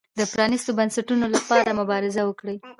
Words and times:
د 0.19 0.21
پرانیستو 0.33 0.71
بنسټونو 0.77 1.25
لپاره 1.35 1.77
مبارزه 1.81 2.21
وکړي. 2.25 2.55